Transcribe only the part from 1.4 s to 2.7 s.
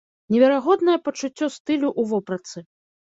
стылю ў вопратцы.